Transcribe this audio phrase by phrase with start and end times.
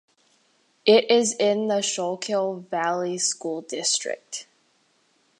[0.83, 4.47] It is in the Schuylkill Valley School District.